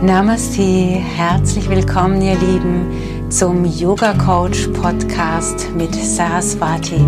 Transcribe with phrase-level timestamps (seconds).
[0.00, 7.00] Namaste, herzlich willkommen ihr Lieben zum Yoga Coach Podcast mit Saraswati.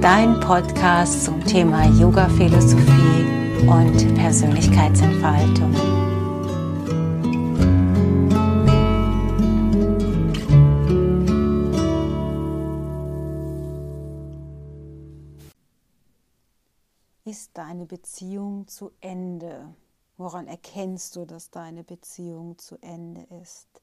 [0.00, 3.26] Dein Podcast zum Thema Yoga Philosophie
[3.66, 5.74] und Persönlichkeitsentfaltung.
[17.26, 19.74] Ist deine Beziehung zu Ende?
[20.20, 23.80] Woran erkennst du, dass deine Beziehung zu Ende ist?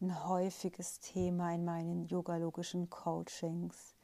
[0.00, 3.94] Ein häufiges Thema in meinen yogalogischen Coachings.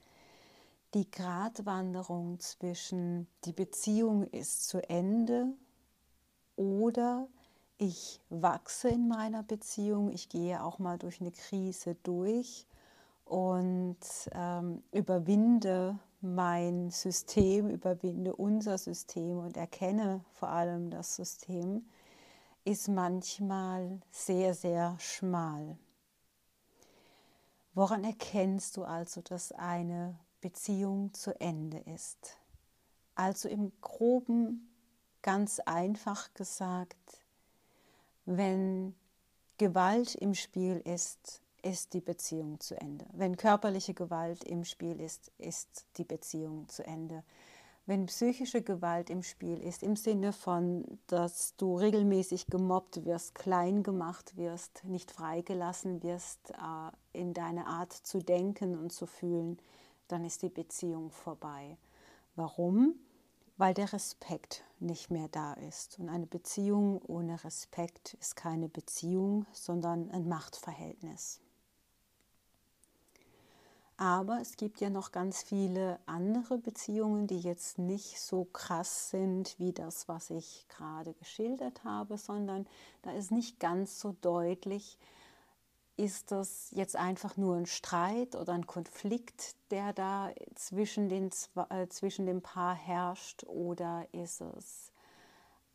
[0.93, 5.47] Die Gratwanderung zwischen die Beziehung ist zu Ende
[6.57, 7.27] oder
[7.79, 12.67] ich wachse in meiner Beziehung, ich gehe auch mal durch eine Krise durch
[13.25, 13.97] und
[14.33, 21.85] ähm, überwinde mein System, überwinde unser System und erkenne vor allem das System,
[22.65, 25.77] ist manchmal sehr, sehr schmal.
[27.75, 32.39] Woran erkennst du also, dass eine Beziehung zu Ende ist?
[33.15, 34.71] Also im groben,
[35.23, 37.25] ganz einfach gesagt,
[38.25, 38.95] wenn
[39.59, 43.07] Gewalt im Spiel ist, ist die Beziehung zu Ende.
[43.13, 47.25] Wenn körperliche Gewalt im Spiel ist, ist die Beziehung zu Ende.
[47.85, 53.83] Wenn psychische Gewalt im Spiel ist, im Sinne von, dass du regelmäßig gemobbt wirst, klein
[53.83, 59.59] gemacht wirst, nicht freigelassen wirst äh, in deine Art zu denken und zu fühlen,
[60.07, 61.77] dann ist die Beziehung vorbei.
[62.37, 62.95] Warum?
[63.57, 65.99] Weil der Respekt nicht mehr da ist.
[65.99, 71.41] Und eine Beziehung ohne Respekt ist keine Beziehung, sondern ein Machtverhältnis.
[74.03, 79.55] Aber es gibt ja noch ganz viele andere Beziehungen, die jetzt nicht so krass sind
[79.61, 82.67] wie das, was ich gerade geschildert habe, sondern
[83.03, 84.99] da ist nicht ganz so deutlich,
[85.97, 91.31] ist das jetzt einfach nur ein Streit oder ein Konflikt, der da zwischen, den,
[91.71, 94.91] äh, zwischen dem Paar herrscht, oder ist es,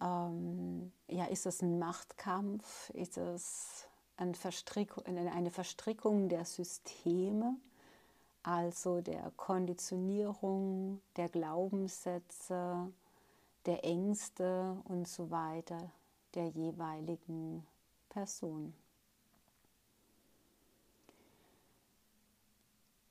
[0.01, 3.87] ähm, ja, ist es ein Machtkampf, ist es
[4.17, 7.55] ein Verstrick, eine Verstrickung der Systeme?
[8.47, 12.93] Also der Konditionierung, der Glaubenssätze,
[13.65, 15.91] der Ängste und so weiter
[16.33, 17.67] der jeweiligen
[18.07, 18.73] Person.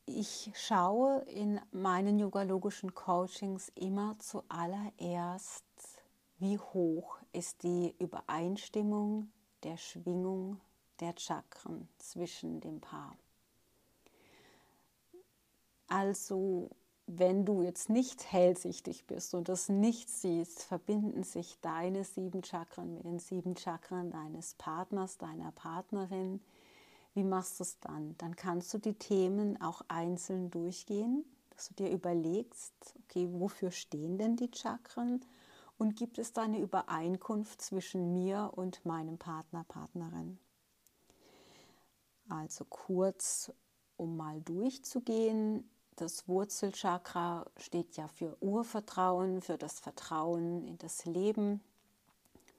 [0.06, 5.66] Ich schaue in meinen yogalogischen Coachings immer zuallererst,
[6.38, 9.30] wie hoch ist die Übereinstimmung
[9.64, 10.60] der Schwingung
[11.00, 13.18] der Chakren zwischen dem Paar.
[15.88, 16.70] Also
[17.06, 22.94] wenn du jetzt nicht hellsichtig bist und das nicht siehst, verbinden sich deine sieben Chakren
[22.94, 26.40] mit den sieben Chakren deines Partners, deiner Partnerin.
[27.14, 28.16] Wie machst du es dann?
[28.18, 32.74] Dann kannst du die Themen auch einzeln durchgehen, dass du dir überlegst,
[33.04, 35.24] okay, wofür stehen denn die Chakren
[35.78, 40.38] und gibt es da eine Übereinkunft zwischen mir und meinem Partner, Partnerin?
[42.28, 43.52] Also kurz,
[43.96, 51.62] um mal durchzugehen, das Wurzelchakra steht ja für Urvertrauen, für das Vertrauen in das Leben,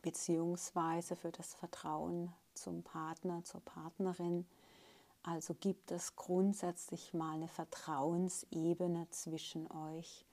[0.02, 4.46] beziehungsweise für das Vertrauen zum Partner, zur Partnerin.
[5.22, 10.26] Also gibt es grundsätzlich mal eine Vertrauensebene zwischen euch.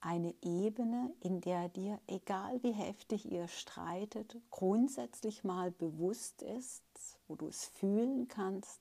[0.00, 6.82] Eine Ebene, in der dir, egal wie heftig ihr streitet, grundsätzlich mal bewusst ist,
[7.28, 8.80] wo du es fühlen kannst,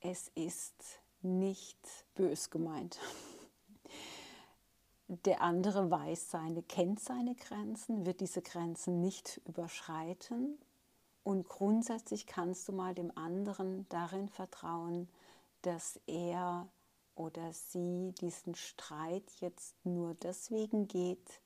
[0.00, 1.78] es ist nicht
[2.14, 2.98] bös gemeint.
[5.08, 10.58] Der andere weiß seine, kennt seine Grenzen, wird diese Grenzen nicht überschreiten.
[11.22, 15.08] Und grundsätzlich kannst du mal dem anderen darin vertrauen,
[15.62, 16.68] dass er
[17.14, 21.40] oder sie diesen Streit jetzt nur deswegen geht,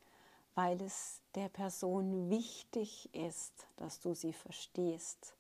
[0.54, 5.34] weil es der Person wichtig ist, dass du sie verstehst.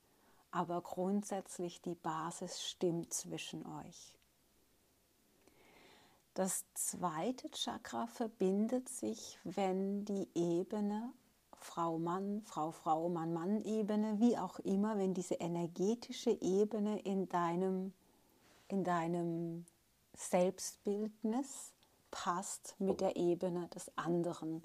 [0.52, 4.19] Aber grundsätzlich die Basis stimmt zwischen euch.
[6.34, 11.12] Das zweite Chakra verbindet sich, wenn die Ebene
[11.52, 17.92] Frau-Mann, Frau-Frau, Mann-Mann-Ebene, wie auch immer, wenn diese energetische Ebene in deinem,
[18.68, 19.66] in deinem
[20.14, 21.72] Selbstbildnis
[22.12, 24.62] passt mit der Ebene des anderen.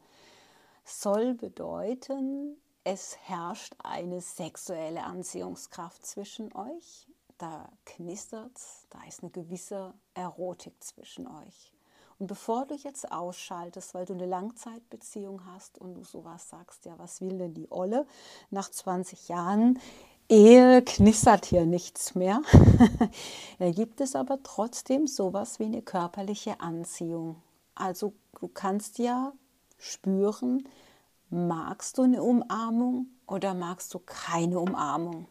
[0.84, 7.08] Soll bedeuten, es herrscht eine sexuelle Anziehungskraft zwischen euch
[7.38, 8.60] da knistert
[8.90, 11.74] da ist eine gewisse Erotik zwischen euch.
[12.18, 16.98] Und bevor du jetzt ausschaltest, weil du eine Langzeitbeziehung hast und du sowas sagst, ja,
[16.98, 18.08] was will denn die Olle?
[18.52, 19.80] Nach 20 Jahren
[20.28, 22.42] Ehe knistert hier nichts mehr.
[23.60, 27.42] da gibt es aber trotzdem sowas wie eine körperliche Anziehung.
[27.76, 29.34] Also du kannst ja
[29.78, 30.68] spüren,
[31.30, 35.28] magst du eine Umarmung oder magst du keine Umarmung?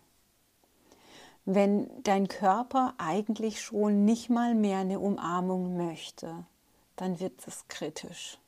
[1.47, 6.47] Wenn dein Körper eigentlich schon nicht mal mehr eine Umarmung möchte,
[6.97, 8.39] dann wird es kritisch.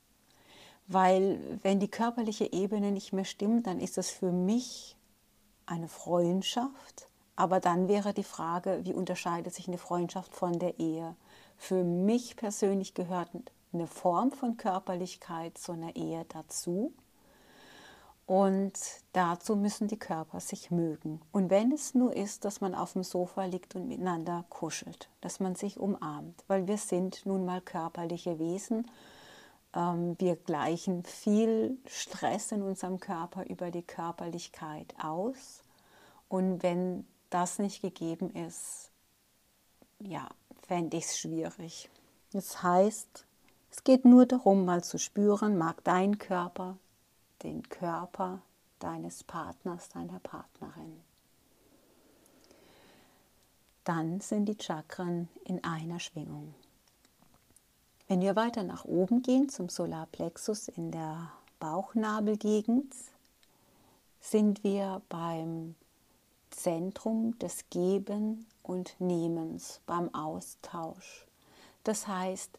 [0.86, 4.96] Weil wenn die körperliche Ebene nicht mehr stimmt, dann ist es für mich
[5.66, 7.08] eine Freundschaft.
[7.34, 11.16] Aber dann wäre die Frage, wie unterscheidet sich eine Freundschaft von der Ehe?
[11.58, 13.28] Für mich persönlich gehört
[13.72, 16.94] eine Form von Körperlichkeit zu einer Ehe dazu.
[18.26, 18.72] Und
[19.12, 21.20] dazu müssen die Körper sich mögen.
[21.30, 25.38] Und wenn es nur ist, dass man auf dem Sofa liegt und miteinander kuschelt, dass
[25.38, 28.90] man sich umarmt, weil wir sind nun mal körperliche Wesen.
[29.74, 35.62] Ähm, wir gleichen viel Stress in unserem Körper über die Körperlichkeit aus.
[36.28, 38.90] Und wenn das nicht gegeben ist,
[40.00, 40.28] ja,
[40.66, 41.88] fände ich es schwierig.
[42.32, 43.24] Das heißt,
[43.70, 46.76] es geht nur darum, mal zu spüren, mag dein Körper
[47.42, 48.42] den Körper
[48.78, 51.00] deines Partners, deiner Partnerin.
[53.84, 56.54] Dann sind die Chakren in einer Schwingung.
[58.08, 62.94] Wenn wir weiter nach oben gehen zum Solarplexus in der Bauchnabelgegend,
[64.20, 65.74] sind wir beim
[66.50, 71.26] Zentrum des Geben und Nehmens, beim Austausch.
[71.84, 72.58] Das heißt,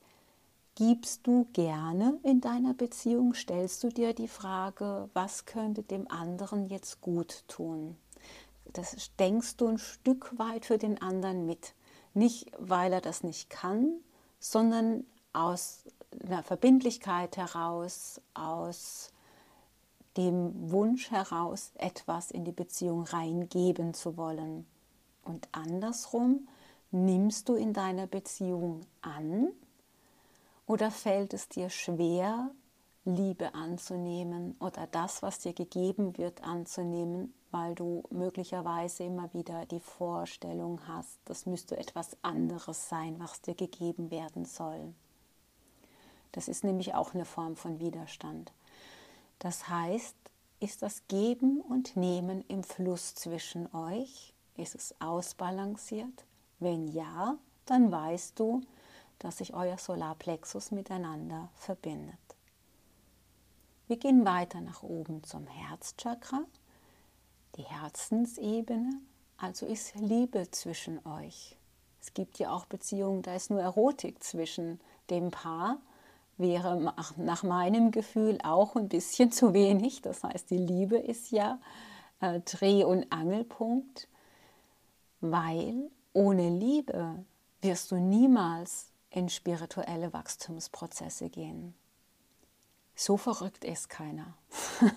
[0.77, 3.33] Gibst du gerne in deiner Beziehung?
[3.33, 7.97] Stellst du dir die Frage, was könnte dem anderen jetzt gut tun?
[8.73, 11.73] Das denkst du ein Stück weit für den anderen mit.
[12.13, 13.91] Nicht, weil er das nicht kann,
[14.39, 15.03] sondern
[15.33, 15.85] aus
[16.23, 19.11] einer Verbindlichkeit heraus, aus
[20.15, 24.67] dem Wunsch heraus, etwas in die Beziehung reingeben zu wollen.
[25.23, 26.47] Und andersrum
[26.91, 29.53] nimmst du in deiner Beziehung an,
[30.67, 32.51] oder fällt es dir schwer,
[33.05, 39.79] Liebe anzunehmen oder das, was dir gegeben wird, anzunehmen, weil du möglicherweise immer wieder die
[39.79, 44.93] Vorstellung hast, das müsste etwas anderes sein, was dir gegeben werden soll.
[46.33, 48.51] Das ist nämlich auch eine Form von Widerstand.
[49.39, 50.15] Das heißt,
[50.59, 54.33] ist das Geben und Nehmen im Fluss zwischen euch?
[54.57, 56.25] Ist es ausbalanciert?
[56.59, 58.61] Wenn ja, dann weißt du,
[59.19, 62.17] dass sich euer Solarplexus miteinander verbindet.
[63.87, 66.41] Wir gehen weiter nach oben zum Herzchakra,
[67.55, 68.99] die Herzensebene,
[69.37, 71.55] also ist Liebe zwischen euch.
[72.01, 74.79] Es gibt ja auch Beziehungen, da ist nur Erotik zwischen
[75.09, 75.79] dem Paar,
[76.37, 80.01] wäre nach meinem Gefühl auch ein bisschen zu wenig.
[80.01, 81.59] Das heißt, die Liebe ist ja
[82.19, 84.07] äh, Dreh- und Angelpunkt,
[85.21, 87.23] weil ohne Liebe
[87.61, 91.73] wirst du niemals in spirituelle Wachstumsprozesse gehen.
[92.95, 94.33] So verrückt ist keiner,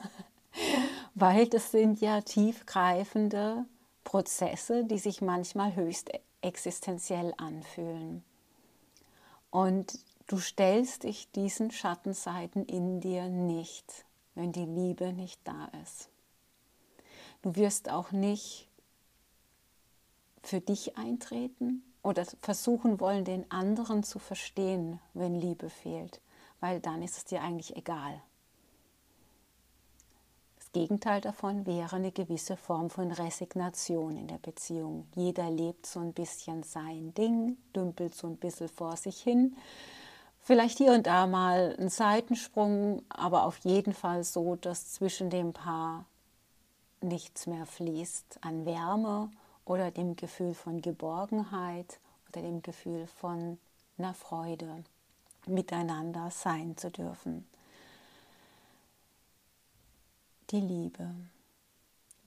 [1.15, 3.67] weil das sind ja tiefgreifende
[4.05, 6.11] Prozesse, die sich manchmal höchst
[6.41, 8.25] existenziell anfühlen.
[9.51, 16.09] Und du stellst dich diesen Schattenseiten in dir nicht, wenn die Liebe nicht da ist.
[17.43, 18.69] Du wirst auch nicht
[20.43, 26.21] für dich eintreten, oder versuchen wollen, den anderen zu verstehen, wenn Liebe fehlt,
[26.61, 28.21] weil dann ist es dir eigentlich egal.
[30.59, 35.07] Das Gegenteil davon wäre eine gewisse Form von Resignation in der Beziehung.
[35.17, 39.57] Jeder lebt so ein bisschen sein Ding, dümpelt so ein bisschen vor sich hin.
[40.43, 45.53] Vielleicht hier und da mal ein Seitensprung, aber auf jeden Fall so, dass zwischen dem
[45.53, 46.07] Paar
[47.01, 49.31] nichts mehr fließt an Wärme
[49.71, 53.57] oder dem Gefühl von Geborgenheit oder dem Gefühl von
[53.99, 54.83] einer Freude,
[55.47, 57.47] miteinander sein zu dürfen.
[60.51, 61.15] Die Liebe.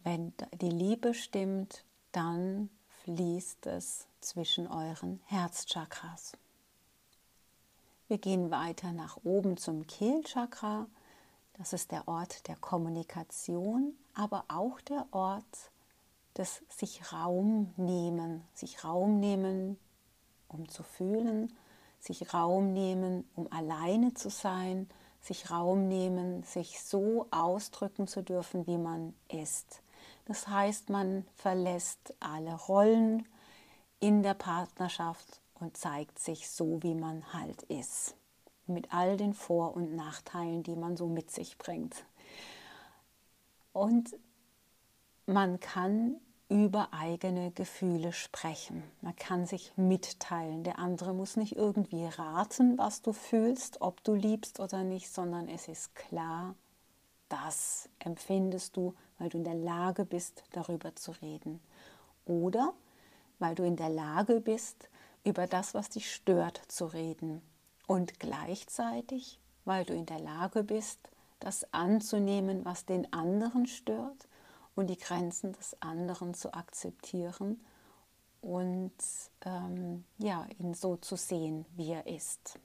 [0.05, 0.31] Wenn
[0.61, 1.83] die Liebe stimmt,
[2.13, 2.69] dann
[3.03, 6.37] fließt es zwischen euren Herzchakras.
[8.07, 10.87] Wir gehen weiter nach oben zum Kehlchakra.
[11.57, 15.72] Das ist der Ort der Kommunikation, aber auch der Ort
[16.33, 19.77] das sich Raum nehmen, sich Raum nehmen,
[20.47, 21.53] um zu fühlen,
[21.99, 24.89] sich Raum nehmen, um alleine zu sein,
[25.21, 29.81] sich Raum nehmen, sich so ausdrücken zu dürfen, wie man ist.
[30.25, 33.25] Das heißt, man verlässt alle Rollen
[33.99, 38.15] in der Partnerschaft und zeigt sich so, wie man halt ist.
[38.65, 42.05] mit all den Vor- und Nachteilen, die man so mit sich bringt.
[43.73, 44.15] Und
[45.25, 46.15] man kann
[46.53, 48.83] über eigene Gefühle sprechen.
[49.01, 50.63] Man kann sich mitteilen.
[50.63, 55.49] Der andere muss nicht irgendwie raten, was du fühlst, ob du liebst oder nicht, sondern
[55.49, 56.53] es ist klar,
[57.27, 61.59] das empfindest du, weil du in der Lage bist, darüber zu reden.
[62.25, 62.71] Oder
[63.39, 64.89] weil du in der Lage bist,
[65.23, 67.41] über das, was dich stört, zu reden.
[67.87, 70.99] Und gleichzeitig, weil du in der Lage bist,
[71.39, 74.27] das anzunehmen, was den anderen stört
[74.75, 77.63] und die Grenzen des anderen zu akzeptieren
[78.41, 78.91] und
[79.45, 82.59] ähm, ja, ihn so zu sehen, wie er ist.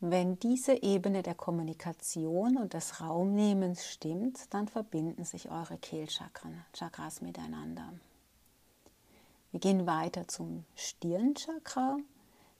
[0.00, 7.20] Wenn diese Ebene der Kommunikation und des Raumnehmens stimmt, dann verbinden sich eure Kehlchakren, Chakras
[7.20, 7.92] miteinander.
[9.50, 11.96] Wir gehen weiter zum Stirnchakra.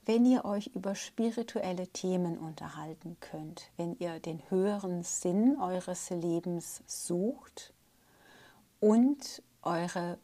[0.08, 6.82] Wenn ihr euch über spirituelle Themen unterhalten könnt, wenn ihr den höheren Sinn eures Lebens
[6.86, 7.74] sucht
[8.80, 10.16] und eure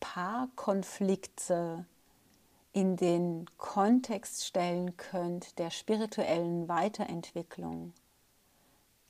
[0.00, 1.84] Paarkonflikte
[2.72, 7.92] in den Kontext stellen könnt der spirituellen Weiterentwicklung,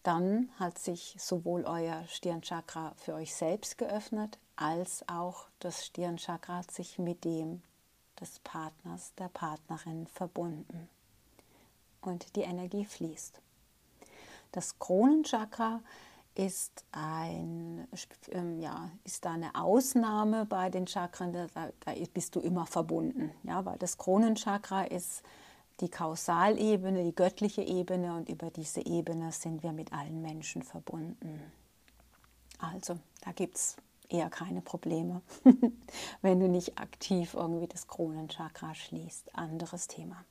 [0.02, 6.72] dann hat sich sowohl euer Stirnchakra für euch selbst geöffnet, als auch das Stirnchakra hat
[6.72, 7.62] sich mit dem
[8.20, 10.88] des Partners, der Partnerin verbunden.
[12.00, 13.40] Und die Energie fließt.
[14.52, 15.80] Das Kronenchakra
[16.34, 17.88] ist, ein,
[18.30, 23.32] ähm, ja, ist da eine Ausnahme bei den Chakren, da, da bist du immer verbunden.
[23.42, 25.22] Ja, weil das Kronenchakra ist
[25.80, 31.40] die Kausalebene, die göttliche Ebene und über diese Ebene sind wir mit allen Menschen verbunden.
[32.58, 33.76] Also da gibt es
[34.08, 35.22] eher keine Probleme,
[36.22, 39.34] wenn du nicht aktiv irgendwie das Kronenchakra schließt.
[39.36, 40.24] Anderes Thema.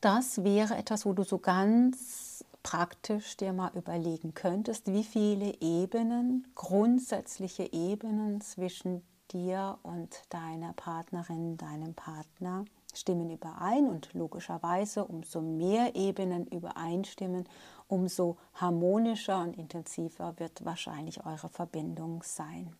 [0.00, 6.46] Das wäre etwas, wo du so ganz praktisch dir mal überlegen könntest, wie viele Ebenen,
[6.54, 15.94] grundsätzliche Ebenen zwischen dir und deiner Partnerin, deinem Partner stimmen überein und logischerweise umso mehr
[15.94, 17.48] Ebenen übereinstimmen,
[17.88, 22.74] umso harmonischer und intensiver wird wahrscheinlich eure Verbindung sein.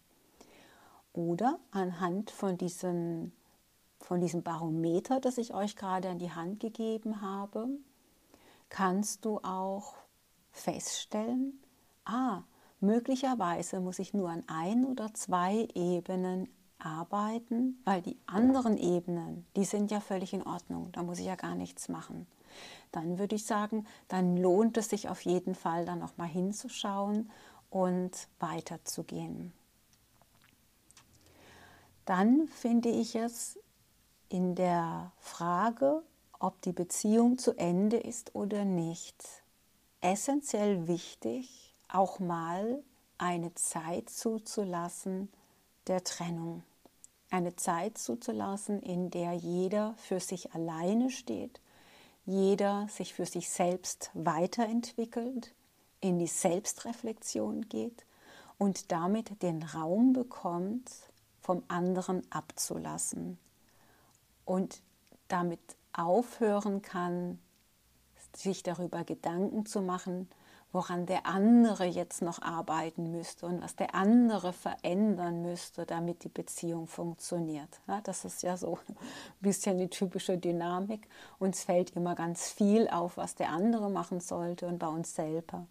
[1.13, 3.33] Oder anhand von, diesen,
[4.01, 7.69] von diesem Barometer, das ich euch gerade an die Hand gegeben habe,
[8.69, 9.95] kannst du auch
[10.51, 11.61] feststellen,
[12.05, 12.43] ah,
[12.81, 16.49] möglicherweise muss ich nur an ein oder zwei Ebenen
[16.79, 21.37] arbeiten, weil die anderen Ebenen, die sind ja völlig in Ordnung, da muss ich ja
[21.37, 22.27] gar nichts machen.
[22.93, 27.31] Dann würde ich sagen, dann lohnt es sich auf jeden Fall, dann noch mal hinzuschauen
[27.71, 29.53] und weiterzugehen.
[32.05, 33.59] Dann finde ich es
[34.29, 36.03] in der Frage,
[36.39, 39.25] ob die Beziehung zu Ende ist oder nicht,
[40.01, 42.83] essentiell wichtig, auch mal
[43.19, 45.29] eine Zeit zuzulassen
[45.87, 46.63] der Trennung.
[47.31, 51.61] Eine Zeit zuzulassen, in der jeder für sich alleine steht,
[52.25, 55.55] jeder sich für sich selbst weiterentwickelt,
[56.01, 58.05] in die Selbstreflexion geht
[58.59, 60.91] und damit den Raum bekommt,
[61.41, 63.39] vom anderen abzulassen
[64.45, 64.83] und
[65.29, 65.61] damit
[65.93, 67.39] aufhören kann,
[68.35, 70.29] sich darüber Gedanken zu machen,
[70.73, 76.29] woran der andere jetzt noch arbeiten müsste und was der andere verändern müsste, damit die
[76.29, 77.81] Beziehung funktioniert.
[77.87, 78.97] Ja, das ist ja so ein
[79.41, 81.09] bisschen die typische Dynamik.
[81.39, 85.67] Uns fällt immer ganz viel auf, was der andere machen sollte und bei uns selber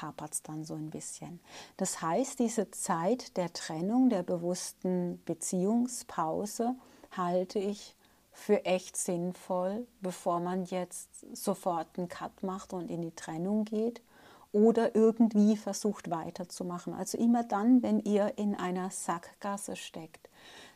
[0.00, 1.40] hapert es dann so ein bisschen.
[1.78, 6.74] Das heißt, diese Zeit der Trennung, der bewussten Beziehungspause
[7.16, 7.96] halte ich
[8.30, 14.02] für echt sinnvoll, bevor man jetzt sofort einen Cut macht und in die Trennung geht
[14.56, 16.94] oder irgendwie versucht weiterzumachen.
[16.94, 20.30] Also immer dann, wenn ihr in einer Sackgasse steckt,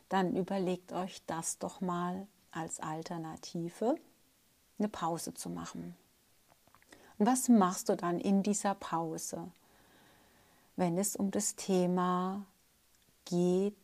[0.07, 3.95] dann überlegt euch das doch mal als Alternative,
[4.77, 5.95] eine Pause zu machen.
[7.17, 9.51] Und was machst du dann in dieser Pause,
[10.75, 12.45] wenn es um das Thema
[13.25, 13.75] geht,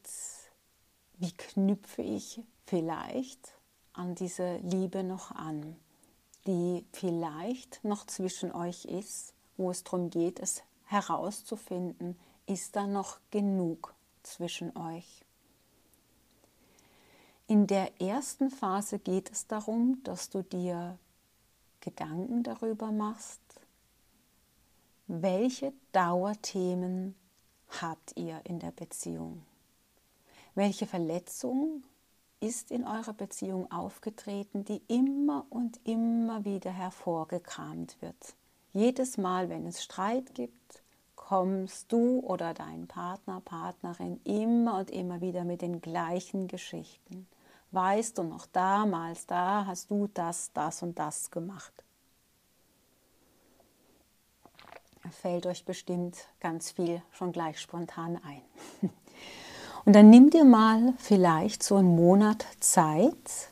[1.17, 3.55] wie knüpfe ich vielleicht
[3.93, 5.75] an diese Liebe noch an,
[6.45, 13.19] die vielleicht noch zwischen euch ist, wo es darum geht, es herauszufinden, ist da noch
[13.31, 15.25] genug zwischen euch.
[17.47, 20.97] In der ersten Phase geht es darum, dass du dir
[21.79, 23.41] Gedanken darüber machst,
[25.07, 27.15] welche Dauerthemen
[27.81, 29.43] habt ihr in der Beziehung?
[30.55, 31.83] Welche Verletzungen
[32.39, 38.35] ist in eurer Beziehung aufgetreten, die immer und immer wieder hervorgekramt wird.
[38.73, 40.81] Jedes Mal, wenn es Streit gibt,
[41.15, 47.27] kommst du oder dein Partner, Partnerin immer und immer wieder mit den gleichen Geschichten.
[47.71, 51.73] Weißt du noch, damals, da hast du das, das und das gemacht.
[55.03, 58.41] Da fällt euch bestimmt ganz viel schon gleich spontan ein.
[59.85, 63.49] Und dann nimm dir mal vielleicht so einen Monat Zeit,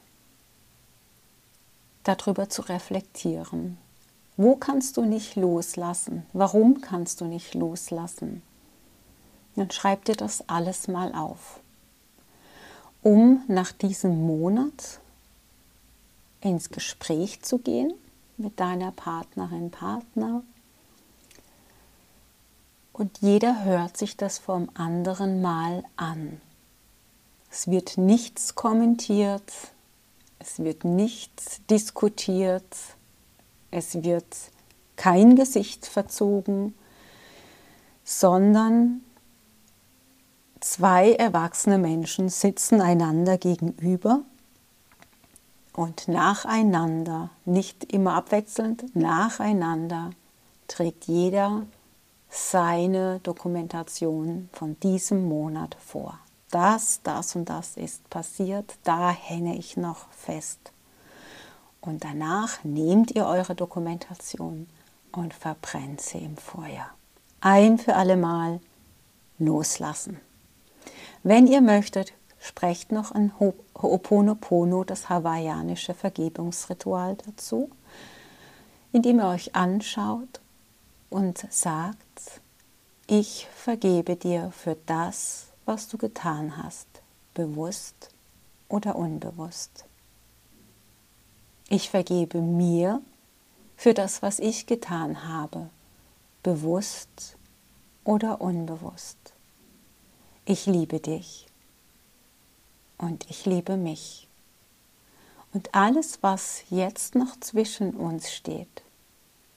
[2.04, 3.78] darüber zu reflektieren.
[4.38, 6.26] Wo kannst du nicht loslassen?
[6.34, 8.42] Warum kannst du nicht loslassen?
[9.56, 11.62] Dann schreib dir das alles mal auf,
[13.02, 15.00] um nach diesem Monat
[16.42, 17.94] ins Gespräch zu gehen
[18.38, 20.44] mit deiner Partnerin, Partner.
[22.92, 26.42] Und jeder hört sich das vom anderen mal an.
[27.50, 29.52] Es wird nichts kommentiert,
[30.40, 32.76] es wird nichts diskutiert,
[33.76, 34.26] es wird
[34.96, 36.74] kein Gesicht verzogen,
[38.06, 39.02] sondern
[40.62, 44.22] zwei erwachsene Menschen sitzen einander gegenüber
[45.74, 50.12] und nacheinander, nicht immer abwechselnd, nacheinander
[50.70, 51.64] trägt jeder
[52.30, 56.18] seine Dokumentation von diesem Monat vor.
[56.50, 60.72] Das, das und das ist passiert, da hänge ich noch fest.
[61.86, 64.68] Und danach nehmt ihr eure Dokumentation
[65.12, 66.90] und verbrennt sie im Feuer.
[67.42, 68.60] Ein für alle Mal
[69.38, 70.20] loslassen.
[71.22, 77.70] Wenn ihr möchtet, sprecht noch ein Ho'oponopono, das hawaiianische Vergebungsritual dazu,
[78.92, 80.42] indem ihr euch anschaut
[81.10, 82.42] und sagt,
[83.08, 86.88] ich vergebe dir für das, was du getan hast,
[87.36, 88.10] bewusst
[88.70, 89.86] oder unbewusst.
[91.68, 93.02] Ich vergebe mir
[93.76, 95.70] für das, was ich getan habe,
[96.44, 97.38] bewusst
[98.04, 99.18] oder unbewusst.
[100.46, 101.48] Ich liebe dich
[103.00, 104.28] und ich liebe mich.
[105.54, 108.84] Und alles, was jetzt noch zwischen uns steht,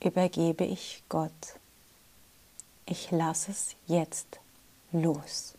[0.02, 1.58] übergebe ich Gott.
[2.86, 4.40] Ich lasse es jetzt
[4.92, 5.54] los.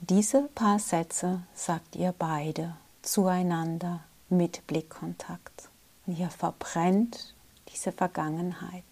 [0.00, 5.68] Diese paar Sätze sagt ihr beide zueinander mit Blickkontakt.
[6.06, 7.34] Und ihr verbrennt
[7.72, 8.84] diese Vergangenheit,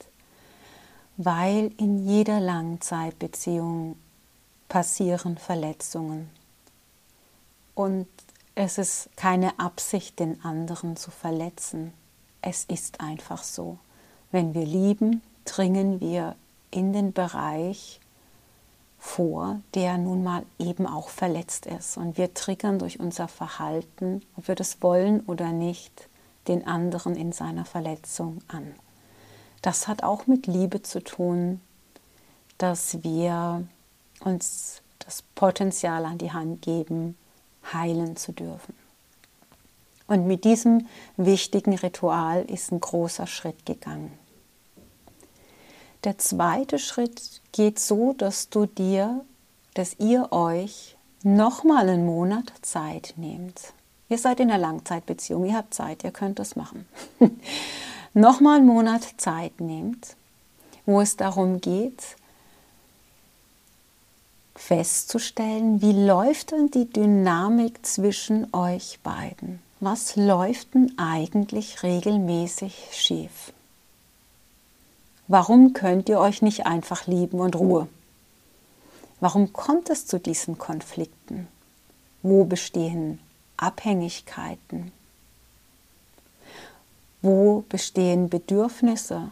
[1.16, 3.96] weil in jeder Langzeitbeziehung
[4.68, 6.30] passieren Verletzungen.
[7.74, 8.08] Und
[8.54, 11.92] es ist keine Absicht, den anderen zu verletzen.
[12.40, 13.78] Es ist einfach so.
[14.30, 16.36] Wenn wir lieben, dringen wir
[16.70, 18.00] in den Bereich
[19.04, 21.98] vor, der nun mal eben auch verletzt ist.
[21.98, 26.08] Und wir triggern durch unser Verhalten, ob wir das wollen oder nicht,
[26.48, 28.74] den anderen in seiner Verletzung an.
[29.60, 31.60] Das hat auch mit Liebe zu tun,
[32.56, 33.68] dass wir
[34.20, 37.16] uns das Potenzial an die Hand geben,
[37.72, 38.74] heilen zu dürfen.
[40.06, 40.86] Und mit diesem
[41.18, 44.12] wichtigen Ritual ist ein großer Schritt gegangen.
[46.04, 49.24] Der zweite Schritt geht so, dass du dir,
[49.72, 53.72] dass ihr euch nochmal einen Monat Zeit nehmt.
[54.10, 56.86] Ihr seid in einer Langzeitbeziehung, ihr habt Zeit, ihr könnt das machen.
[58.14, 60.14] nochmal einen Monat Zeit nehmt,
[60.84, 62.02] wo es darum geht,
[64.54, 69.60] festzustellen, wie läuft denn die Dynamik zwischen euch beiden?
[69.80, 73.54] Was läuft denn eigentlich regelmäßig schief?
[75.26, 77.88] Warum könnt ihr euch nicht einfach lieben und Ruhe?
[79.20, 81.48] Warum kommt es zu diesen Konflikten?
[82.22, 83.20] Wo bestehen
[83.56, 84.92] Abhängigkeiten?
[87.22, 89.30] Wo bestehen Bedürfnisse,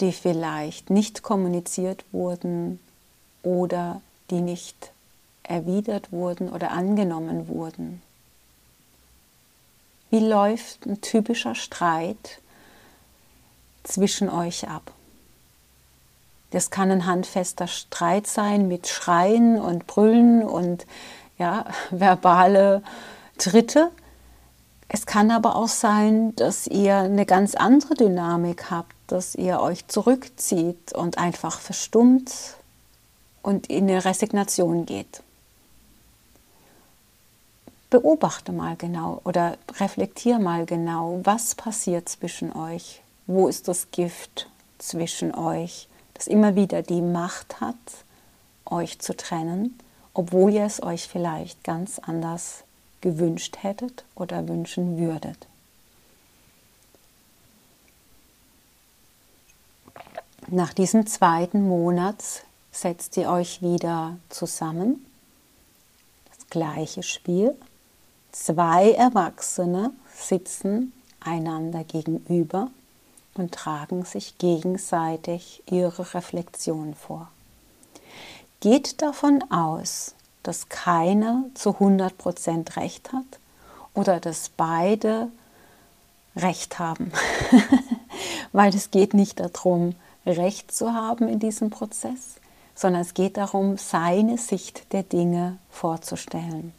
[0.00, 2.80] die vielleicht nicht kommuniziert wurden
[3.42, 4.92] oder die nicht
[5.42, 8.00] erwidert wurden oder angenommen wurden?
[10.08, 12.40] Wie läuft ein typischer Streit
[13.84, 14.90] zwischen euch ab?
[16.52, 20.86] Das kann ein handfester Streit sein mit Schreien und Brüllen und
[21.38, 22.82] ja, verbale
[23.38, 23.90] Tritte.
[24.88, 29.88] Es kann aber auch sein, dass ihr eine ganz andere Dynamik habt, dass ihr euch
[29.88, 32.30] zurückzieht und einfach verstummt
[33.42, 35.22] und in eine Resignation geht.
[37.88, 43.00] Beobachte mal genau oder reflektiere mal genau, was passiert zwischen euch.
[43.26, 45.88] Wo ist das Gift zwischen euch?
[46.22, 47.76] Das immer wieder die Macht hat,
[48.64, 49.78] euch zu trennen
[50.14, 52.64] obwohl ihr es euch vielleicht ganz anders
[53.00, 55.46] gewünscht hättet oder wünschen würdet.
[60.48, 62.22] Nach diesem zweiten Monat
[62.72, 65.06] setzt ihr euch wieder zusammen.
[66.36, 67.56] Das gleiche Spiel.
[68.32, 72.70] Zwei Erwachsene sitzen einander gegenüber
[73.34, 77.28] und tragen sich gegenseitig ihre Reflexion vor.
[78.60, 83.24] Geht davon aus, dass keiner zu 100% recht hat
[83.94, 85.28] oder dass beide
[86.36, 87.12] recht haben.
[88.52, 92.36] Weil es geht nicht darum, Recht zu haben in diesem Prozess,
[92.74, 96.72] sondern es geht darum, seine Sicht der Dinge vorzustellen.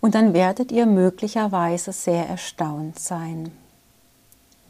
[0.00, 3.52] Und dann werdet ihr möglicherweise sehr erstaunt sein,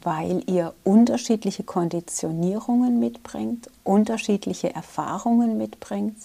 [0.03, 6.17] weil ihr unterschiedliche Konditionierungen mitbringt, unterschiedliche Erfahrungen mitbringt,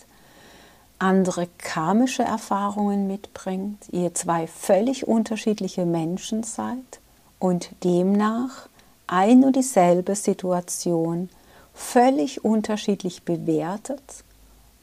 [0.99, 7.01] andere karmische Erfahrungen mitbringt, ihr zwei völlig unterschiedliche Menschen seid
[7.39, 8.69] und demnach
[9.07, 11.29] ein und dieselbe Situation
[11.75, 14.25] völlig unterschiedlich bewertet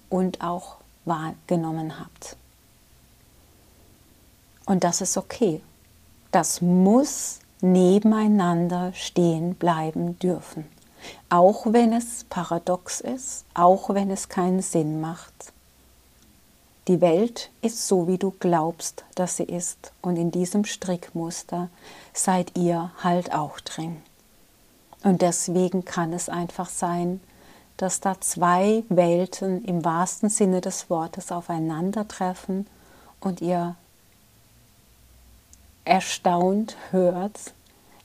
[0.10, 2.38] und auch wahrgenommen habt.
[4.66, 5.62] Und das ist okay.
[6.32, 10.66] Das muss nebeneinander stehen bleiben dürfen.
[11.30, 15.54] Auch wenn es paradox ist, auch wenn es keinen Sinn macht.
[16.88, 19.94] Die Welt ist so, wie du glaubst, dass sie ist.
[20.02, 21.70] Und in diesem Strickmuster
[22.14, 23.98] seid ihr halt auch drin.
[25.04, 27.22] Und deswegen kann es einfach sein,
[27.78, 32.68] dass da zwei Welten im wahrsten Sinne des Wortes aufeinandertreffen
[33.22, 33.76] und ihr
[35.86, 37.54] erstaunt hört,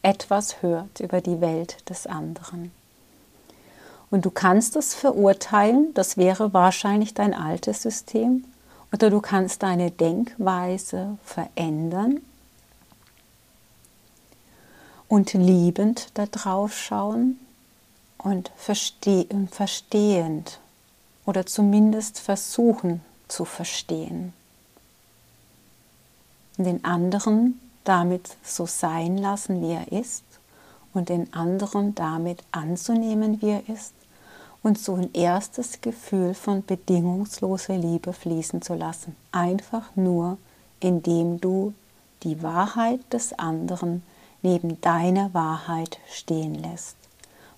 [0.03, 2.73] etwas hört über die Welt des anderen.
[4.11, 8.45] Und du kannst es verurteilen, das wäre wahrscheinlich dein altes System,
[8.93, 12.23] oder du kannst deine Denkweise verändern
[15.09, 17.39] und liebend da drauf schauen
[18.17, 19.51] und verstehend
[21.27, 24.33] oder zumindest versuchen zu verstehen.
[26.57, 30.25] Den anderen damit so sein lassen, wie er ist
[30.93, 33.95] und den anderen damit anzunehmen, wie er ist
[34.63, 39.17] und so ein erstes Gefühl von bedingungsloser Liebe fließen zu lassen.
[39.33, 40.39] Einfach nur,
[40.81, 41.75] indem du
[42.23, 44.03] die Wahrheit des anderen
[44.43, 46.97] neben deiner Wahrheit stehen lässt.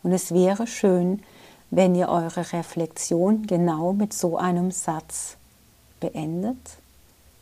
[0.03, 1.23] Und es wäre schön,
[1.71, 5.37] wenn ihr eure Reflexion genau mit so einem Satz
[6.01, 6.59] beendet.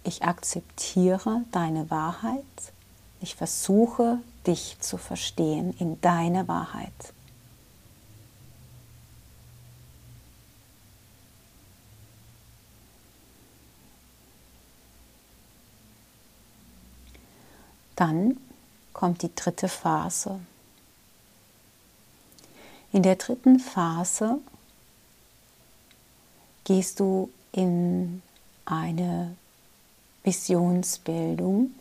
[0.05, 2.45] Ich akzeptiere deine Wahrheit.
[3.21, 6.93] Ich versuche dich zu verstehen in deiner Wahrheit.
[17.97, 18.37] Dann
[18.93, 20.39] kommt die dritte Phase.
[22.93, 24.39] In der dritten Phase
[26.63, 28.23] gehst du in
[28.65, 29.35] eine
[30.23, 31.75] Visionsbildung.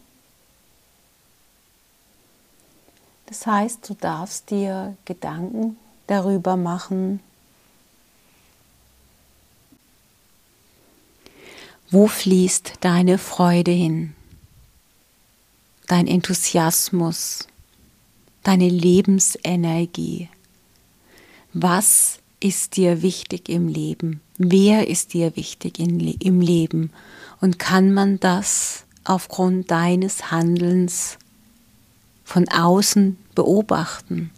[3.28, 7.20] Das heißt, du darfst dir Gedanken darüber machen,
[11.92, 14.13] wo fließt deine Freude hin
[15.88, 17.48] dein Enthusiasmus,
[18.44, 20.30] deine Lebensenergie.
[21.54, 24.22] Was ist dir wichtig im Leben?
[24.38, 26.92] Wer ist dir wichtig in, im Leben?
[27.42, 31.18] Und kann man das aufgrund deines Handelns
[32.28, 34.32] von außen beobachten?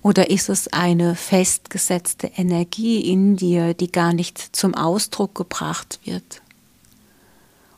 [0.00, 6.40] Oder ist es eine festgesetzte Energie in dir, die gar nicht zum Ausdruck gebracht wird?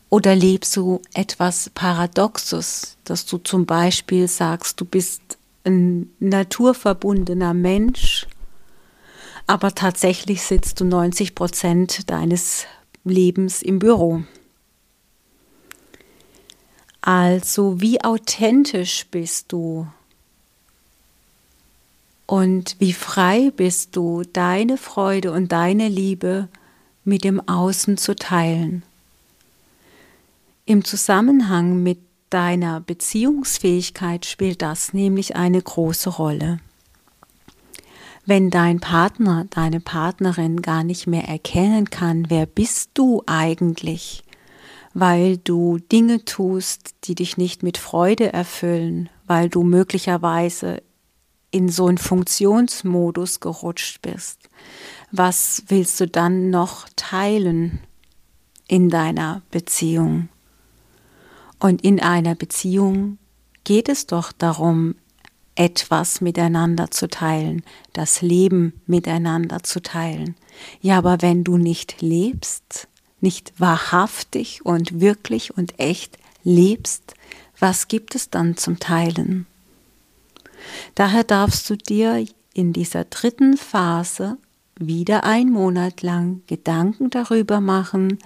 [0.09, 5.21] Oder lebst du etwas Paradoxes, dass du zum Beispiel sagst, du bist
[5.65, 8.27] ein naturverbundener Mensch,
[9.45, 12.65] aber tatsächlich sitzt du 90 Prozent deines
[13.03, 14.23] Lebens im Büro.
[17.01, 19.87] Also wie authentisch bist du
[22.25, 26.47] und wie frei bist du, deine Freude und deine Liebe
[27.03, 28.83] mit dem Außen zu teilen.
[30.65, 31.97] Im Zusammenhang mit
[32.29, 36.59] deiner Beziehungsfähigkeit spielt das nämlich eine große Rolle.
[38.27, 44.23] Wenn dein Partner, deine Partnerin gar nicht mehr erkennen kann, wer bist du eigentlich,
[44.93, 50.81] weil du Dinge tust, die dich nicht mit Freude erfüllen, weil du möglicherweise
[51.51, 54.49] in so einen Funktionsmodus gerutscht bist,
[55.11, 57.79] was willst du dann noch teilen
[58.67, 60.29] in deiner Beziehung?
[61.59, 63.17] Und in einer Beziehung
[63.63, 64.95] geht es doch darum,
[65.55, 70.35] etwas miteinander zu teilen, das Leben miteinander zu teilen.
[70.79, 72.87] Ja, aber wenn du nicht lebst,
[73.21, 77.13] nicht wahrhaftig und wirklich und echt lebst,
[77.59, 79.45] was gibt es dann zum Teilen?
[80.95, 84.37] Daher darfst du dir in dieser dritten Phase
[84.77, 88.19] wieder ein Monat lang Gedanken darüber machen,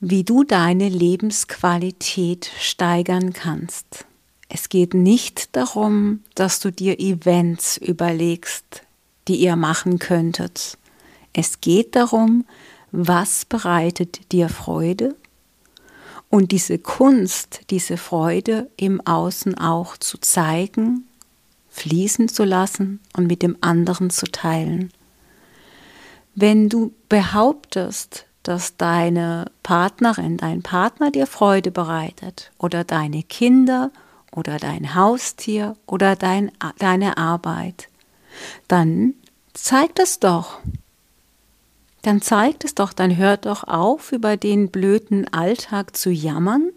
[0.00, 4.04] wie du deine Lebensqualität steigern kannst.
[4.48, 8.82] Es geht nicht darum, dass du dir Events überlegst,
[9.28, 10.76] die ihr machen könntet.
[11.32, 12.44] Es geht darum,
[12.92, 15.16] was bereitet dir Freude
[16.28, 21.08] und diese Kunst, diese Freude im Außen auch zu zeigen,
[21.70, 24.92] fließen zu lassen und mit dem anderen zu teilen.
[26.34, 33.90] Wenn du behauptest, dass deine Partnerin, dein Partner dir Freude bereitet oder deine Kinder
[34.34, 37.88] oder dein Haustier oder dein, deine Arbeit,
[38.68, 39.14] dann
[39.52, 40.60] zeig das doch.
[42.02, 46.70] Dann zeigt es doch, dann hört doch auf, über den blöden Alltag zu jammern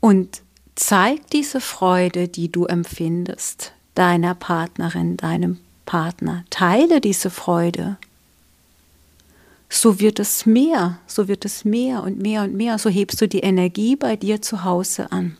[0.00, 0.42] und
[0.74, 6.44] zeig diese Freude, die du empfindest, deiner Partnerin, deinem Partner.
[6.50, 7.98] Teile diese Freude
[9.72, 12.78] so wird es mehr, so wird es mehr und mehr und mehr.
[12.78, 15.36] So hebst du die Energie bei dir zu Hause an,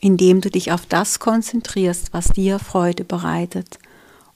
[0.00, 3.78] indem du dich auf das konzentrierst, was dir Freude bereitet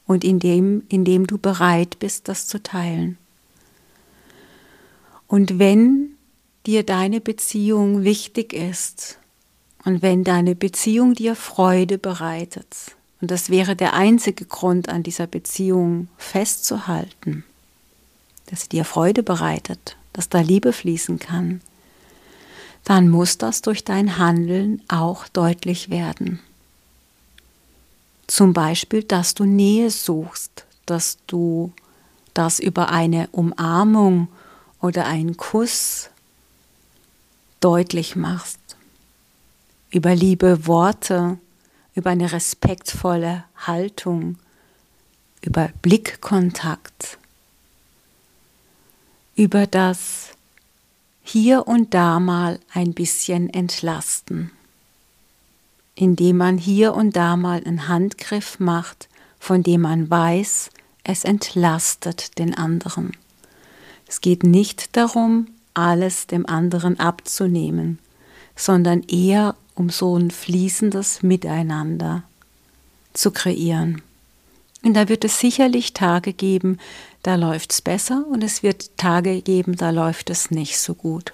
[0.06, 3.18] und indem, indem du bereit bist, das zu teilen.
[5.26, 6.14] Und wenn
[6.66, 9.18] dir deine Beziehung wichtig ist
[9.84, 15.26] und wenn deine Beziehung dir Freude bereitet, und das wäre der einzige Grund an dieser
[15.26, 17.44] Beziehung festzuhalten,
[18.46, 21.60] dass sie dir Freude bereitet, dass da Liebe fließen kann,
[22.84, 26.38] dann muss das durch dein Handeln auch deutlich werden.
[28.26, 31.72] Zum Beispiel, dass du Nähe suchst, dass du
[32.34, 34.28] das über eine Umarmung
[34.80, 36.10] oder einen Kuss
[37.60, 38.60] deutlich machst,
[39.90, 41.38] über liebe Worte,
[41.94, 44.38] über eine respektvolle Haltung,
[45.40, 47.18] über Blickkontakt
[49.36, 50.30] über das
[51.22, 54.50] hier und da mal ein bisschen entlasten,
[55.96, 59.08] indem man hier und da mal einen Handgriff macht,
[59.40, 60.70] von dem man weiß,
[61.02, 63.12] es entlastet den anderen.
[64.06, 67.98] Es geht nicht darum, alles dem anderen abzunehmen,
[68.54, 72.22] sondern eher um so ein fließendes Miteinander
[73.12, 74.02] zu kreieren.
[74.82, 76.78] Und da wird es sicherlich Tage geben,
[77.22, 81.32] da läuft es besser und es wird Tage geben, da läuft es nicht so gut.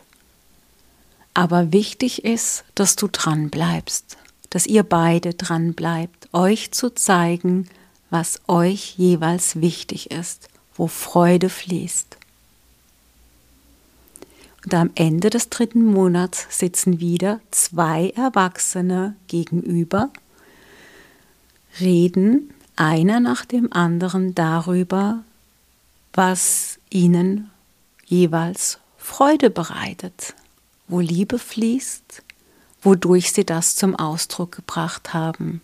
[1.35, 4.17] Aber wichtig ist, dass du dran bleibst,
[4.53, 7.71] dass ihr beide dran bleibt, euch zu zeigen,
[8.11, 12.19] was euch jeweils wichtig ist, wo Freude fließt.
[14.65, 20.11] Und am Ende des dritten Monats sitzen wieder zwei Erwachsene gegenüber,
[21.81, 25.25] reden einer nach dem anderen darüber,
[26.13, 27.51] was ihnen
[28.05, 30.35] jeweils Freude bereitet,
[30.89, 32.23] wo Liebe fließt,
[32.83, 35.61] wodurch sie das zum Ausdruck gebracht haben.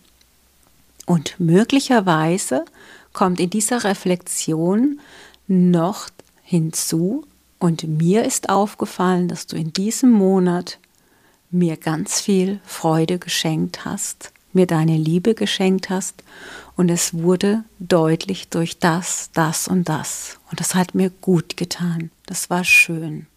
[1.05, 2.65] Und möglicherweise
[3.13, 4.99] kommt in dieser Reflexion
[5.47, 6.09] noch
[6.43, 7.25] hinzu,
[7.59, 10.79] und mir ist aufgefallen, dass du in diesem Monat
[11.51, 16.23] mir ganz viel Freude geschenkt hast, mir deine Liebe geschenkt hast
[16.77, 20.39] und es wurde deutlich durch das, das und das.
[20.49, 22.11] Und das hat mir gut getan.
[22.25, 23.27] Das war schön.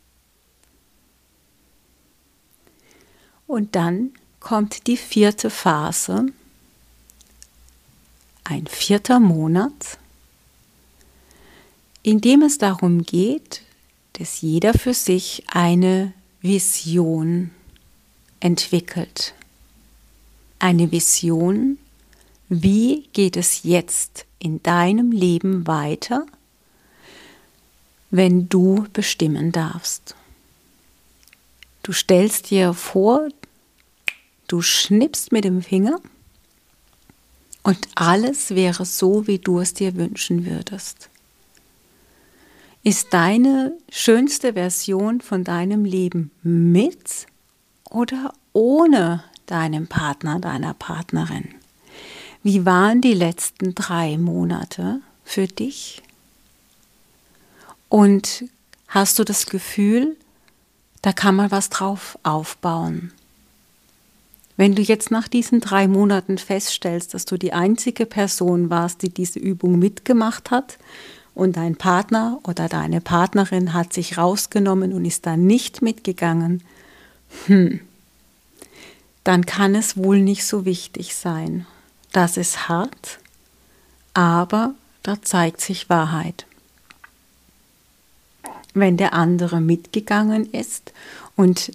[3.53, 6.25] Und dann kommt die vierte Phase,
[8.45, 9.99] ein vierter Monat,
[12.03, 13.61] in dem es darum geht,
[14.15, 17.51] dass jeder für sich eine Vision
[18.41, 19.35] entwickelt.
[20.59, 21.77] Eine Vision,
[22.49, 26.25] wie geht es jetzt in deinem Leben weiter,
[28.11, 30.15] wenn du bestimmen darfst?
[31.83, 33.29] Du stellst dir vor,
[34.53, 36.01] du schnippst mit dem Finger
[37.63, 41.09] und alles wäre so, wie du es dir wünschen würdest.
[42.83, 47.27] Ist deine schönste Version von deinem Leben mit
[47.89, 51.55] oder ohne deinem Partner, deiner Partnerin?
[52.43, 55.01] Wie waren die letzten drei Monate?
[55.33, 56.03] für dich?
[57.89, 58.45] Und
[58.89, 60.17] hast du das Gefühl,
[61.01, 63.13] da kann man was drauf aufbauen?
[64.63, 69.09] Wenn du jetzt nach diesen drei Monaten feststellst, dass du die einzige Person warst, die
[69.09, 70.79] diese Übung mitgemacht hat
[71.35, 76.63] und dein Partner oder deine Partnerin hat sich rausgenommen und ist da nicht mitgegangen,
[77.47, 77.81] hm,
[79.25, 81.67] dann kann es wohl nicht so wichtig sein.
[82.13, 83.19] Das ist hart,
[84.15, 86.47] aber da zeigt sich Wahrheit.
[88.75, 90.93] Wenn der andere mitgegangen ist
[91.35, 91.73] und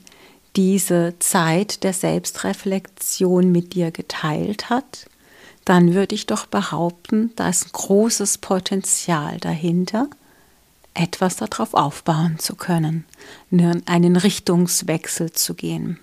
[0.58, 5.08] diese Zeit der Selbstreflexion mit dir geteilt hat,
[5.66, 10.10] dann würde ich doch behaupten, da ist ein großes Potenzial dahinter,
[10.96, 13.06] etwas darauf aufbauen zu können,
[13.86, 16.00] einen Richtungswechsel zu gehen.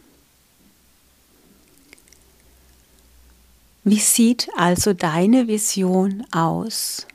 [3.83, 7.09] Wie sieht also deine Vision aus?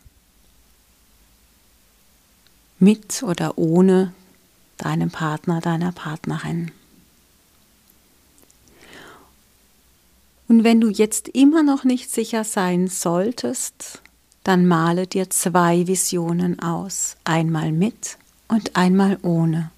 [2.79, 4.13] Mit oder ohne
[4.77, 6.71] deinem Partner, deiner Partnerin.
[10.49, 14.01] Und wenn du jetzt immer noch nicht sicher sein solltest,
[14.43, 19.71] dann male dir zwei Visionen aus, einmal mit und einmal ohne.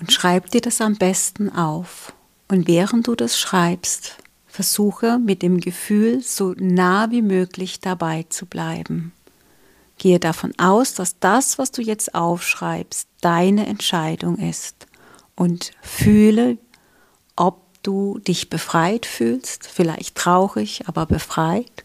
[0.00, 2.12] Und schreib dir das am besten auf.
[2.48, 4.16] Und während du das schreibst,
[4.48, 9.12] Versuche mit dem Gefühl so nah wie möglich dabei zu bleiben.
[9.98, 14.86] Gehe davon aus, dass das, was du jetzt aufschreibst, deine Entscheidung ist
[15.34, 16.58] und fühle,
[17.86, 21.84] du dich befreit fühlst, vielleicht traurig, aber befreit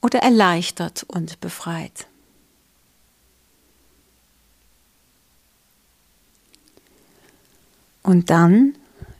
[0.00, 2.06] oder erleichtert und befreit.
[8.02, 8.74] Und dann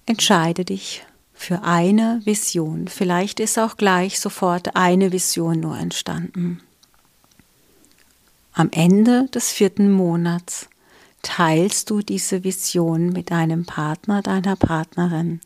[0.07, 2.89] entscheide dich für eine Vision.
[2.89, 6.61] Vielleicht ist auch gleich sofort eine Vision nur entstanden.
[8.53, 10.69] Am Ende des vierten Monats
[11.23, 15.41] teilst du diese Vision mit deinem Partner, deiner Partnerin,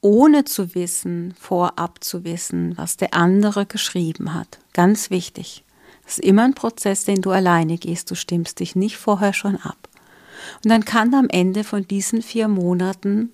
[0.00, 4.58] ohne zu wissen, vorab zu wissen, was der andere geschrieben hat.
[4.72, 5.64] Ganz wichtig.
[6.04, 8.10] Das ist immer ein Prozess, den du alleine gehst.
[8.10, 9.88] Du stimmst dich nicht vorher schon ab.
[10.62, 13.30] Und dann kann am Ende von diesen vier Monaten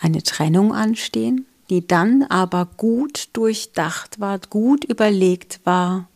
[0.00, 6.08] eine Trennung anstehen, die dann aber gut durchdacht war, gut überlegt war,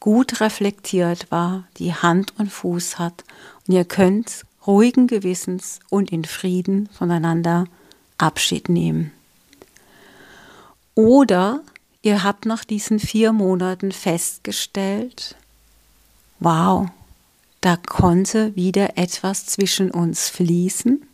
[0.00, 3.24] gut reflektiert war, die Hand und Fuß hat
[3.66, 7.66] und ihr könnt ruhigen Gewissens und in Frieden voneinander
[8.22, 9.12] Abschied nehmen.
[10.94, 11.60] Oder
[12.02, 15.36] ihr habt nach diesen vier Monaten festgestellt,
[16.40, 16.88] wow,
[17.60, 21.06] da konnte wieder etwas zwischen uns fließen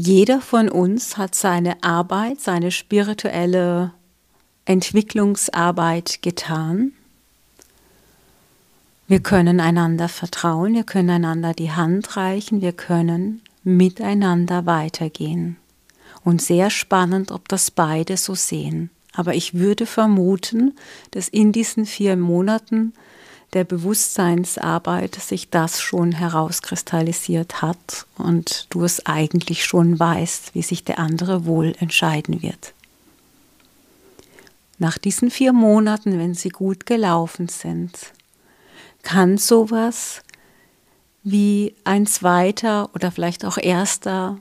[0.00, 3.92] jeder von uns hat seine Arbeit, seine spirituelle
[4.64, 6.92] Entwicklungsarbeit getan.
[9.08, 13.42] Wir können einander vertrauen, wir können einander die Hand reichen, wir können
[13.76, 15.56] miteinander weitergehen.
[16.24, 18.90] Und sehr spannend, ob das beide so sehen.
[19.14, 20.76] Aber ich würde vermuten,
[21.12, 22.92] dass in diesen vier Monaten
[23.52, 30.84] der Bewusstseinsarbeit sich das schon herauskristallisiert hat und du es eigentlich schon weißt, wie sich
[30.84, 32.74] der andere wohl entscheiden wird.
[34.78, 38.12] Nach diesen vier Monaten, wenn sie gut gelaufen sind,
[39.02, 40.22] kann sowas
[41.30, 44.40] wie ein zweiter oder vielleicht auch erster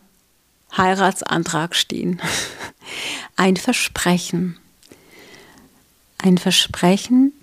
[0.76, 2.22] Heiratsantrag stehen.
[3.36, 4.58] Ein Versprechen.
[6.18, 7.34] Ein Versprechen,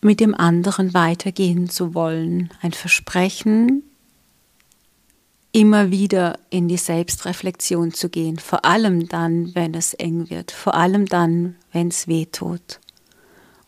[0.00, 2.50] mit dem anderen weitergehen zu wollen.
[2.62, 3.82] Ein Versprechen,
[5.50, 10.74] immer wieder in die Selbstreflexion zu gehen, vor allem dann, wenn es eng wird, vor
[10.74, 12.80] allem dann, wenn es weh tut.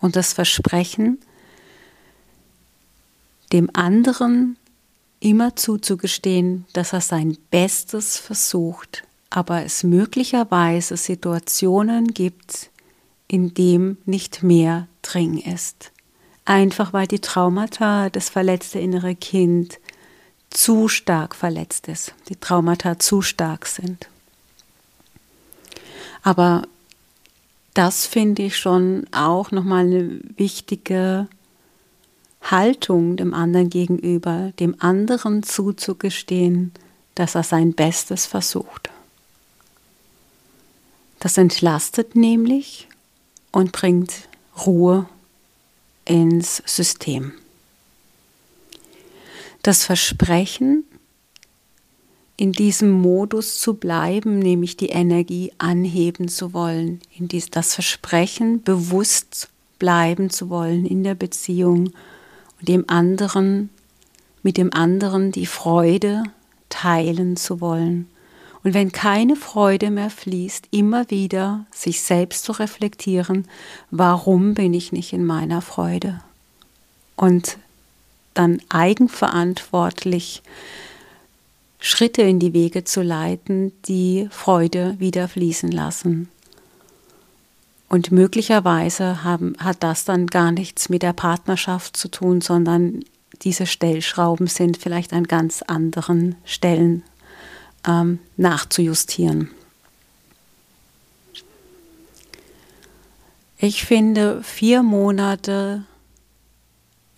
[0.00, 1.18] Und das Versprechen,
[3.52, 4.56] dem anderen
[5.20, 12.70] immer zuzugestehen, dass er sein Bestes versucht, aber es möglicherweise Situationen gibt,
[13.28, 15.92] in dem nicht mehr dring ist
[16.46, 19.78] einfach weil die Traumata, das verletzte innere Kind
[20.48, 24.08] zu stark verletzt ist, die Traumata zu stark sind.
[26.22, 26.62] Aber
[27.74, 31.28] das finde ich schon auch nochmal eine wichtige
[32.50, 36.72] Haltung dem anderen gegenüber, dem anderen zuzugestehen,
[37.14, 38.90] dass er sein Bestes versucht.
[41.18, 42.88] Das entlastet nämlich
[43.52, 44.12] und bringt
[44.66, 45.08] Ruhe
[46.04, 47.32] ins System.
[49.62, 50.84] Das Versprechen
[52.36, 58.62] in diesem Modus zu bleiben, nämlich die Energie anheben zu wollen, in dies, das Versprechen
[58.62, 61.92] bewusst bleiben zu wollen in der Beziehung
[62.58, 63.70] und dem anderen,
[64.42, 66.22] mit dem anderen die Freude
[66.68, 68.08] teilen zu wollen.
[68.62, 73.46] Und wenn keine Freude mehr fließt, immer wieder sich selbst zu reflektieren,
[73.90, 76.20] warum bin ich nicht in meiner Freude?
[77.14, 77.58] Und
[78.34, 80.42] dann eigenverantwortlich
[81.78, 86.28] Schritte in die Wege zu leiten, die Freude wieder fließen lassen.
[87.88, 93.04] Und möglicherweise haben, hat das dann gar nichts mit der Partnerschaft zu tun, sondern
[93.42, 97.02] diese Stellschrauben sind vielleicht an ganz anderen Stellen
[97.86, 99.50] ähm, nachzujustieren.
[103.58, 105.84] Ich finde vier Monate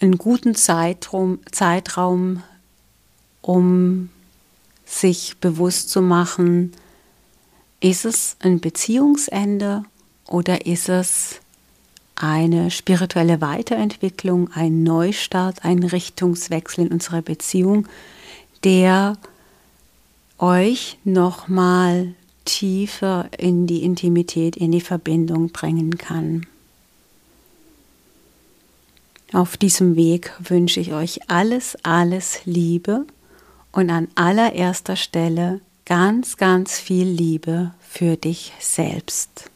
[0.00, 2.42] einen guten Zeitraum, Zeitraum
[3.40, 4.10] um
[4.84, 6.72] sich bewusst zu machen,
[7.80, 9.84] ist es ein Beziehungsende
[10.28, 11.40] oder ist es
[12.14, 17.86] eine spirituelle Weiterentwicklung, ein Neustart, ein Richtungswechsel in unserer Beziehung,
[18.64, 19.16] der
[20.38, 22.14] euch nochmal
[22.44, 26.46] tiefer in die Intimität, in die Verbindung bringen kann.
[29.32, 33.04] Auf diesem Weg wünsche ich euch alles, alles Liebe
[33.72, 39.50] und an allererster Stelle ganz, ganz viel Liebe für dich selbst.